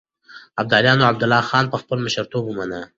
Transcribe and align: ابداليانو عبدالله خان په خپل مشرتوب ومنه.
ابداليانو 0.61 1.07
عبدالله 1.11 1.41
خان 1.49 1.65
په 1.71 1.77
خپل 1.81 1.97
مشرتوب 2.05 2.43
ومنه. 2.47 2.81